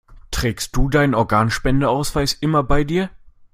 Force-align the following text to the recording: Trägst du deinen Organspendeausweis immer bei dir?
Trägst 0.31 0.75
du 0.75 0.89
deinen 0.89 1.13
Organspendeausweis 1.13 2.33
immer 2.33 2.63
bei 2.63 2.83
dir? 2.83 3.11